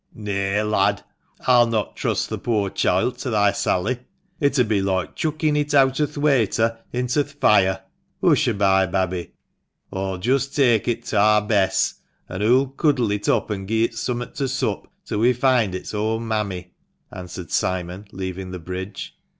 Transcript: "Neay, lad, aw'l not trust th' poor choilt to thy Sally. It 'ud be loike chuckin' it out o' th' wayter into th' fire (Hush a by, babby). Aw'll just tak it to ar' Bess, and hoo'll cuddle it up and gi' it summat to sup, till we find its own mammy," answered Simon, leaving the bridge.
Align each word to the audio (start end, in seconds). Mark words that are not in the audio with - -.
"Neay, 0.15 0.63
lad, 0.63 1.03
aw'l 1.47 1.69
not 1.69 1.95
trust 1.95 2.29
th' 2.31 2.41
poor 2.43 2.71
choilt 2.71 3.19
to 3.19 3.29
thy 3.29 3.51
Sally. 3.51 3.99
It 4.39 4.57
'ud 4.57 4.67
be 4.67 4.81
loike 4.81 5.15
chuckin' 5.15 5.55
it 5.55 5.75
out 5.75 6.01
o' 6.01 6.07
th' 6.07 6.17
wayter 6.17 6.79
into 6.91 7.23
th' 7.23 7.39
fire 7.39 7.83
(Hush 8.19 8.47
a 8.47 8.55
by, 8.55 8.87
babby). 8.87 9.33
Aw'll 9.93 10.17
just 10.17 10.55
tak 10.55 10.87
it 10.87 11.03
to 11.05 11.19
ar' 11.19 11.43
Bess, 11.47 12.01
and 12.27 12.41
hoo'll 12.41 12.69
cuddle 12.69 13.11
it 13.11 13.29
up 13.29 13.51
and 13.51 13.67
gi' 13.67 13.83
it 13.83 13.93
summat 13.93 14.33
to 14.37 14.47
sup, 14.47 14.87
till 15.05 15.19
we 15.19 15.33
find 15.33 15.75
its 15.75 15.93
own 15.93 16.27
mammy," 16.27 16.73
answered 17.13 17.51
Simon, 17.51 18.05
leaving 18.11 18.49
the 18.49 18.57
bridge. 18.57 19.15